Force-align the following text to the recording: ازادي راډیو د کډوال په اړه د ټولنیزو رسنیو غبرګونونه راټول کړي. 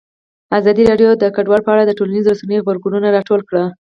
ازادي 0.57 0.83
راډیو 0.91 1.09
د 1.17 1.23
کډوال 1.35 1.61
په 1.63 1.71
اړه 1.73 1.83
د 1.85 1.91
ټولنیزو 1.99 2.31
رسنیو 2.33 2.63
غبرګونونه 2.63 3.07
راټول 3.17 3.41
کړي. 3.49 3.65